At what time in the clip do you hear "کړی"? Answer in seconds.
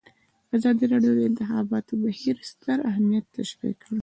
3.83-3.99